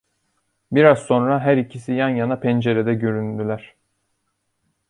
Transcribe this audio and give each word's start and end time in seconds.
Biraz 0.71 0.99
sonra 0.99 1.39
her 1.39 1.57
ikisi 1.57 1.93
yan 1.93 2.09
yana 2.09 2.39
pencerede 2.39 2.93
güründüler. 2.93 3.75